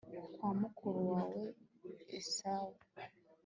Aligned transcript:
kwa 0.35 0.49
mukuru 0.61 0.99
wawe 1.11 1.43
esawu 2.19 2.73